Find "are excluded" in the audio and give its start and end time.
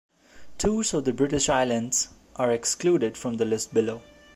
2.35-3.15